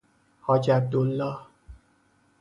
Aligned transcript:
حاج 0.45 0.69
عبدالله 0.71 1.39